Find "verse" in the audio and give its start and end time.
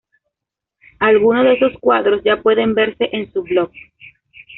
2.73-3.07